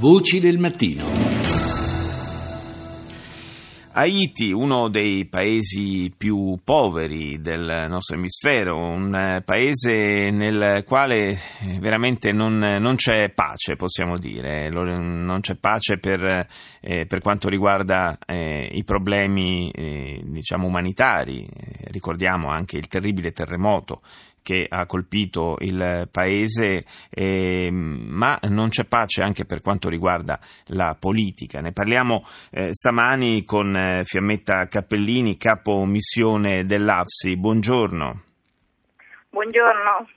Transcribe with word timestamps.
Voci 0.00 0.40
del 0.40 0.56
mattino. 0.56 1.04
Haiti, 3.92 4.50
uno 4.50 4.88
dei 4.88 5.26
paesi 5.26 6.10
più 6.16 6.58
poveri 6.64 7.38
del 7.42 7.84
nostro 7.86 8.16
emisfero, 8.16 8.78
un 8.78 9.42
paese 9.44 10.30
nel 10.30 10.84
quale 10.86 11.36
veramente 11.80 12.32
non, 12.32 12.56
non 12.56 12.96
c'è 12.96 13.28
pace, 13.28 13.76
possiamo 13.76 14.16
dire, 14.16 14.70
non 14.70 15.40
c'è 15.42 15.56
pace 15.56 15.98
per, 15.98 16.46
eh, 16.80 17.04
per 17.04 17.20
quanto 17.20 17.50
riguarda 17.50 18.16
eh, 18.24 18.70
i 18.72 18.84
problemi 18.84 19.70
eh, 19.70 20.22
diciamo 20.24 20.66
umanitari, 20.66 21.46
ricordiamo 21.90 22.48
anche 22.48 22.78
il 22.78 22.86
terribile 22.86 23.32
terremoto 23.32 24.00
che 24.42 24.66
ha 24.68 24.86
colpito 24.86 25.56
il 25.60 26.08
paese, 26.10 26.84
eh, 27.10 27.70
ma 27.70 28.38
non 28.48 28.68
c'è 28.68 28.84
pace 28.84 29.22
anche 29.22 29.44
per 29.44 29.60
quanto 29.60 29.88
riguarda 29.88 30.38
la 30.66 30.96
politica. 30.98 31.60
Ne 31.60 31.72
parliamo 31.72 32.24
eh, 32.50 32.68
stamani 32.72 33.44
con 33.44 33.76
eh, 33.76 34.04
Fiammetta 34.04 34.66
Cappellini, 34.68 35.36
capo 35.36 35.84
missione 35.84 36.64
dell'AFSI. 36.64 37.36
Buongiorno. 37.36 38.22
Buongiorno. 39.30 40.08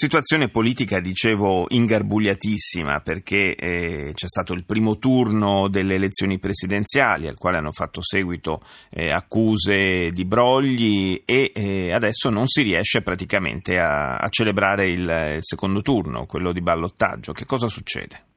Situazione 0.00 0.46
politica, 0.46 1.00
dicevo, 1.00 1.66
ingarbugliatissima 1.66 3.00
perché 3.00 3.56
eh, 3.56 4.12
c'è 4.14 4.28
stato 4.28 4.52
il 4.52 4.64
primo 4.64 4.98
turno 4.98 5.66
delle 5.68 5.96
elezioni 5.96 6.38
presidenziali 6.38 7.26
al 7.26 7.36
quale 7.36 7.56
hanno 7.56 7.72
fatto 7.72 8.00
seguito 8.00 8.62
eh, 8.90 9.10
accuse 9.10 10.12
di 10.12 10.24
brogli 10.24 11.20
e 11.24 11.50
eh, 11.52 11.92
adesso 11.92 12.30
non 12.30 12.46
si 12.46 12.62
riesce 12.62 13.02
praticamente 13.02 13.80
a, 13.80 14.18
a 14.18 14.28
celebrare 14.28 14.88
il, 14.88 15.00
il 15.00 15.38
secondo 15.40 15.80
turno, 15.80 16.26
quello 16.26 16.52
di 16.52 16.60
ballottaggio. 16.60 17.32
Che 17.32 17.44
cosa 17.44 17.66
succede? 17.66 18.27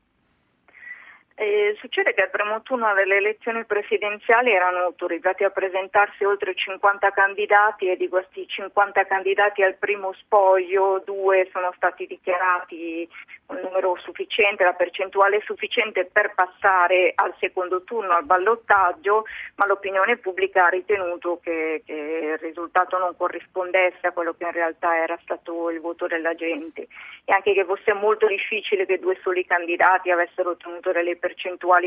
Eh, 1.42 1.76
succede 1.80 2.14
che 2.14 2.22
al 2.22 2.30
primo 2.30 2.62
turno 2.62 2.94
delle 2.94 3.16
elezioni 3.16 3.66
presidenziali 3.66 4.52
erano 4.52 4.78
autorizzati 4.78 5.44
a 5.44 5.50
presentarsi 5.50 6.24
oltre 6.24 6.54
50 6.54 7.10
candidati 7.10 7.90
e 7.90 7.98
di 7.98 8.08
questi 8.08 8.48
50 8.48 9.08
candidati 9.08 9.64
al 9.64 9.74
primo 9.74 10.14
spoglio 10.14 11.02
due 11.04 11.50
sono 11.52 11.74
stati 11.76 12.06
dichiarati 12.06 13.10
un 13.48 13.60
numero 13.64 13.98
sufficiente, 14.04 14.64
la 14.64 14.74
percentuale 14.74 15.42
sufficiente 15.44 16.06
per 16.06 16.34
passare 16.36 17.12
al 17.16 17.34
secondo 17.40 17.82
turno, 17.82 18.14
al 18.14 18.24
ballottaggio, 18.24 19.26
ma 19.56 19.66
l'opinione 19.66 20.18
pubblica 20.18 20.68
ha 20.68 20.70
ritenuto 20.70 21.40
che, 21.42 21.82
che 21.84 21.94
il 21.94 22.38
risultato 22.38 23.00
non 23.00 23.18
corrispondesse 23.18 24.06
a 24.06 24.12
quello 24.12 24.36
che 24.38 24.44
in 24.44 24.52
realtà 24.52 24.96
era 24.96 25.18
stato 25.24 25.72
il 25.72 25.82
voto 25.82 26.06
della 26.06 26.36
gente. 26.36 26.88
E 27.26 27.34
anche 27.34 27.54
che 27.54 27.66
fosse 27.66 27.94
molto 27.94 28.28
difficile 28.28 28.86
che 28.86 29.00
due 29.00 29.18
soli 29.24 29.44
candidati 29.46 30.12
avessero 30.12 30.52
ottenuto 30.52 30.92
delle 30.92 31.16
percentuali 31.16 31.30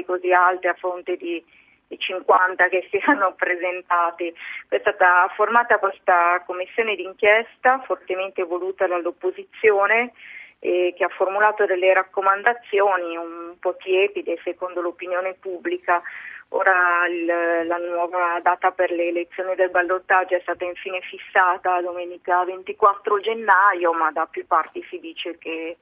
così 0.04 0.32
alte 0.32 0.68
a 0.68 0.74
fronte 0.74 1.16
di, 1.16 1.42
di 1.86 1.98
50 1.98 2.68
che 2.68 2.86
si 2.90 2.96
erano 3.02 3.34
presentati. 3.34 4.32
È 4.68 4.78
stata 4.78 5.30
formata 5.34 5.78
questa 5.78 6.42
commissione 6.46 6.94
d'inchiesta 6.96 7.82
fortemente 7.86 8.42
voluta 8.44 8.86
dall'opposizione 8.86 10.12
eh, 10.64 10.94
che 10.96 11.04
ha 11.04 11.08
formulato 11.08 11.66
delle 11.66 11.92
raccomandazioni 11.92 13.16
un 13.16 13.56
po' 13.60 13.76
tiepide 13.76 14.40
secondo 14.42 14.80
l'opinione 14.80 15.34
pubblica. 15.34 16.02
Ora 16.48 17.06
il, 17.08 17.24
la 17.66 17.78
nuova 17.78 18.38
data 18.40 18.70
per 18.70 18.90
le 18.90 19.08
elezioni 19.08 19.54
del 19.56 19.70
ballottaggio 19.70 20.36
è 20.36 20.40
stata 20.40 20.64
infine 20.64 21.00
fissata 21.00 21.80
domenica 21.80 22.44
24 22.44 23.16
gennaio, 23.18 23.92
ma 23.92 24.10
da 24.12 24.26
più 24.26 24.46
parti 24.46 24.84
si 24.88 25.00
dice 25.00 25.36
che 25.38 25.76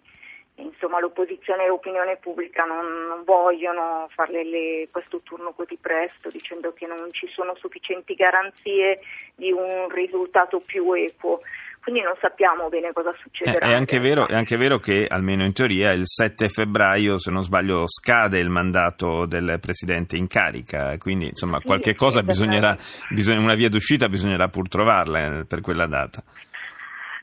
insomma, 0.56 1.00
l'opposizione 1.00 1.64
e 1.64 1.68
l'opinione 1.68 2.16
pubblica 2.16 2.64
non, 2.64 3.06
non 3.06 3.24
vogliono 3.24 4.08
fare 4.14 4.44
le, 4.44 4.88
questo 4.90 5.20
turno 5.22 5.52
così 5.52 5.78
presto, 5.80 6.28
dicendo 6.28 6.72
che 6.72 6.86
non 6.86 7.10
ci 7.10 7.28
sono 7.28 7.54
sufficienti 7.56 8.14
garanzie 8.14 9.00
di 9.34 9.50
un 9.50 9.88
risultato 9.88 10.60
più 10.64 10.92
equo 10.92 11.40
quindi 11.82 12.00
non 12.00 12.14
sappiamo 12.20 12.68
bene 12.68 12.92
cosa 12.92 13.12
succederà. 13.18 13.66
Eh, 13.66 13.70
è, 13.70 13.74
anche 13.74 13.98
vero, 13.98 14.28
è, 14.28 14.34
anche 14.36 14.56
vero, 14.56 14.78
che, 14.78 15.04
almeno 15.08 15.44
in 15.44 15.52
teoria, 15.52 15.90
il 15.90 16.06
7 16.06 16.48
febbraio, 16.48 17.18
se 17.18 17.32
non 17.32 17.42
sbaglio, 17.42 17.88
scade 17.88 18.38
il 18.38 18.50
mandato 18.50 19.26
del 19.26 19.58
Presidente 19.60 20.16
in 20.16 20.28
carica, 20.28 20.96
quindi 20.98 21.26
insomma 21.26 21.58
sì, 21.58 21.64
qualche 21.64 21.96
cosa 21.96 22.22
bisognerà, 22.22 22.76
bisogna, 23.10 23.40
una 23.40 23.56
via 23.56 23.68
d'uscita 23.68 24.08
bisognerà 24.08 24.46
pur 24.46 24.68
trovarla 24.68 25.40
eh, 25.40 25.44
per 25.44 25.60
quella 25.60 25.86
data. 25.88 26.22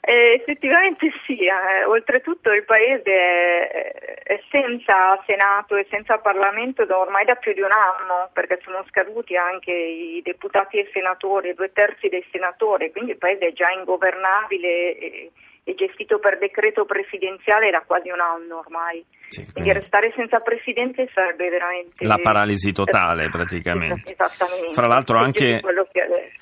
Eh, 0.09 0.41
effettivamente 0.41 1.05
sì, 1.27 1.37
eh, 1.45 1.85
oltretutto 1.85 2.51
il 2.51 2.65
Paese 2.65 3.11
è, 3.13 4.23
è, 4.23 4.41
senza 4.49 5.21
Senato 5.27 5.75
e 5.75 5.85
senza 5.87 6.17
Parlamento 6.17 6.83
da 6.83 6.97
ormai 6.97 7.25
da 7.25 7.35
più 7.35 7.53
di 7.53 7.61
un 7.61 7.69
anno, 7.69 8.27
perché 8.33 8.57
sono 8.63 8.83
scaduti 8.89 9.37
anche 9.37 9.71
i 9.71 10.19
deputati 10.23 10.77
e 10.77 10.81
i 10.81 10.89
senatori, 10.91 11.53
due 11.53 11.71
terzi 11.71 12.09
dei 12.09 12.25
senatori, 12.31 12.89
quindi 12.91 13.11
il 13.11 13.17
Paese 13.19 13.49
è 13.49 13.53
già 13.53 13.69
ingovernabile 13.69 14.97
e, 14.97 15.31
e 15.63 15.75
gestito 15.75 16.17
per 16.17 16.39
decreto 16.39 16.85
presidenziale 16.85 17.69
da 17.69 17.83
quasi 17.85 18.09
un 18.09 18.19
anno 18.19 18.57
ormai. 18.65 19.05
Sì, 19.27 19.45
quindi 19.53 19.73
restare 19.73 20.11
senza 20.15 20.39
presidente 20.39 21.07
sarebbe 21.13 21.49
veramente... 21.49 22.03
La 22.03 22.17
paralisi 22.17 22.73
totale 22.73 23.29
praticamente. 23.29 24.13
Esattamente. 24.13 24.73
Fra 24.73 24.87
l'altro 24.87 25.19
anche... 25.19 25.61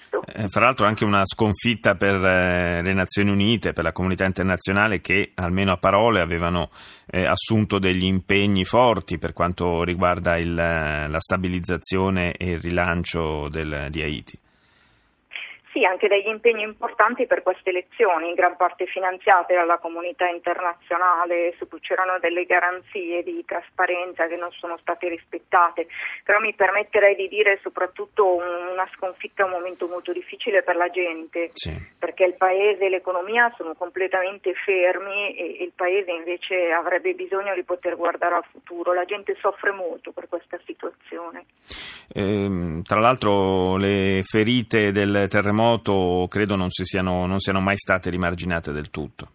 Eh, 0.10 0.48
fra 0.48 0.66
l'altro 0.66 0.86
anche 0.86 1.06
una 1.06 1.24
sconfitta 1.26 1.96
per 1.96 2.16
eh, 2.16 2.82
le 2.82 2.94
Nazioni 2.94 3.32
Unite, 3.32 3.74
per 3.74 3.84
la 3.84 3.92
comunità 3.92 4.26
internazionale 4.26 5.02
che 5.02 5.32
almeno 5.36 5.72
a 5.72 5.78
parole 5.78 6.22
avevano 6.22 6.70
eh, 7.08 7.26
assunto 7.26 7.80
degli 7.80 8.06
impegni 8.06 8.66
forti 8.66 9.18
per 9.18 9.34
quanto 9.34 9.84
riguarda 9.84 10.38
il, 10.38 10.54
la 10.54 11.20
stabilizzazione 11.20 12.34
e 12.34 12.52
il 12.52 12.60
rilancio 12.60 13.48
del, 13.50 13.88
di 13.90 14.02
Haiti 14.02 14.40
sì, 15.78 15.86
anche 15.86 16.08
degli 16.08 16.28
impegni 16.28 16.64
importanti 16.64 17.28
per 17.28 17.44
queste 17.44 17.70
elezioni, 17.70 18.30
in 18.30 18.34
gran 18.34 18.58
parte 18.58 18.88
finanziate 18.88 19.54
dalla 19.54 19.78
comunità 19.78 20.28
internazionale, 20.28 21.54
su 21.58 21.68
cui 21.68 21.80
c'erano 21.80 22.18
delle 22.20 22.46
garanzie 22.46 23.22
di 23.22 23.44
trasparenza 23.46 24.26
che 24.26 24.38
non 24.38 24.52
sono 24.52 24.78
state 24.78 25.08
rispettate, 25.08 25.86
però 26.24 26.40
mi 26.40 26.56
permetterei 26.56 27.16
di 27.16 27.28
dire 27.28 27.60
soprattutto 27.62 28.26
una 28.36 28.90
sconfitta, 28.96 29.46
un 29.46 29.52
momento 29.52 29.88
molto 29.88 30.12
difficile 30.12 30.64
per 30.64 30.76
la 30.76 30.90
gente, 30.90 31.52
sì. 31.54 31.70
Perché 32.08 32.24
il 32.24 32.36
paese 32.38 32.86
e 32.86 32.90
l'economia 32.90 33.54
sono 33.58 33.74
completamente 33.74 34.54
fermi 34.54 35.36
e 35.36 35.64
il 35.66 35.74
paese 35.76 36.12
invece 36.12 36.72
avrebbe 36.72 37.14
bisogno 37.14 37.54
di 37.54 37.64
poter 37.64 37.98
guardare 37.98 38.36
al 38.36 38.46
futuro, 38.50 38.94
la 38.94 39.04
gente 39.04 39.36
soffre 39.42 39.74
molto 39.74 40.14
per 40.14 40.30
questa 40.30 40.58
situazione. 40.66 41.44
Eh, 42.08 42.80
tra 42.84 43.00
l'altro 43.02 43.76
le 43.76 44.22
ferite 44.24 44.94
del 44.94 45.28
terremoto 45.28 46.28
credo 46.30 46.56
non, 46.56 46.70
siano, 46.70 47.26
non 47.26 47.40
siano 47.40 47.60
mai 47.60 47.76
state 47.76 48.10
rimarginate 48.10 48.72
del 48.72 48.90
tutto. 48.90 49.32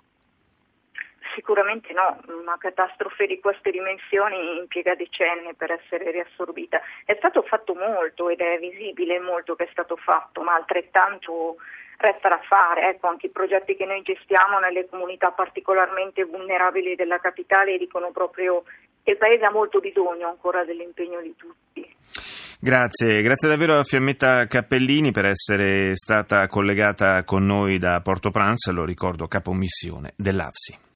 Sicuramente 1.43 1.93
no, 1.93 2.21
una 2.39 2.57
catastrofe 2.57 3.27
di 3.27 3.41
queste 3.41 3.73
dimensioni 3.73 4.59
impiega 4.59 4.95
decenni 4.95 5.53
per 5.55 5.73
essere 5.73 6.13
riassorbita. 6.13 6.81
È 7.05 7.17
stato 7.19 7.43
fatto 7.43 7.75
molto 7.75 8.29
ed 8.29 8.39
è 8.39 8.61
visibile 8.61 9.19
molto 9.19 9.57
che 9.57 9.65
è 9.65 9.69
stato 9.73 9.97
fatto, 9.97 10.43
ma 10.43 10.55
altrettanto 10.55 11.57
resta 11.97 12.29
da 12.29 12.41
fare. 12.47 12.91
Ecco, 12.91 13.09
anche 13.09 13.27
i 13.27 13.31
progetti 13.31 13.75
che 13.75 13.85
noi 13.85 14.03
gestiamo 14.03 14.61
nelle 14.61 14.87
comunità 14.89 15.33
particolarmente 15.33 16.23
vulnerabili 16.23 16.95
della 16.95 17.19
capitale 17.19 17.77
dicono 17.77 18.13
proprio 18.13 18.63
che 19.03 19.11
il 19.11 19.17
Paese 19.19 19.45
ha 19.45 19.51
molto 19.51 19.81
bisogno 19.81 20.29
ancora 20.29 20.65
dell'impegno 20.65 21.21
di 21.21 21.35
tutti. 21.35 21.97
Grazie, 22.61 23.21
grazie 23.21 23.49
davvero 23.49 23.81
a 23.81 23.83
Fiammetta 23.83 24.47
Cappellini 24.47 25.11
per 25.11 25.25
essere 25.25 25.97
stata 25.97 26.47
collegata 26.47 27.25
con 27.25 27.45
noi 27.45 27.79
da 27.79 27.99
Porto 28.01 28.31
Prance, 28.31 28.71
lo 28.71 28.85
ricordo 28.85 29.27
capomissione 29.27 30.13
dell'AFSI. 30.15 30.91